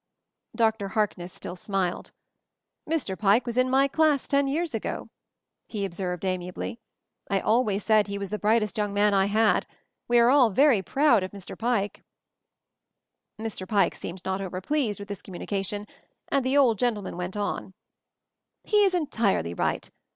Dr. 0.55 0.87
Harkness 0.87 1.31
still 1.31 1.55
smiled. 1.55 2.11
"Mr. 2.89 3.15
Pike 3.15 3.45
MOVING 3.45 3.65
THE 3.65 3.69
MOUNTAIN 3.69 3.69
131 3.69 3.69
was 3.69 3.69
in 3.69 3.69
my 3.69 3.87
class 3.87 4.27
ten 4.27 4.47
years 4.47 4.73
ago," 4.73 5.09
he 5.67 5.85
observed 5.85 6.25
amiably. 6.25 6.79
"I 7.29 7.39
always 7.39 7.83
said 7.85 8.07
he 8.07 8.17
was 8.17 8.31
the 8.31 8.39
bright 8.39 8.63
est 8.63 8.79
young 8.81 8.95
man 8.95 9.13
I 9.13 9.27
had. 9.27 9.67
We 10.07 10.17
are 10.17 10.31
all 10.31 10.49
very 10.49 10.81
proud 10.81 11.21
of 11.21 11.29
Mr. 11.29 11.55
Pike." 11.55 12.03
Mr. 13.39 13.67
Pike 13.69 13.93
seemed 13.93 14.25
not 14.25 14.41
over 14.41 14.59
pleased 14.59 14.97
with 14.99 15.07
this 15.07 15.21
communication, 15.21 15.85
and 16.29 16.43
the 16.43 16.57
old 16.57 16.79
gentleman 16.79 17.15
went 17.15 17.37
on: 17.37 17.75
"He 18.63 18.83
is 18.83 18.95
entirely 18.95 19.53
right. 19.53 19.87